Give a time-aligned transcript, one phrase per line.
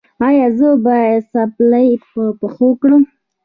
[0.27, 3.03] ایا زه باید څپلۍ په پښو کړم؟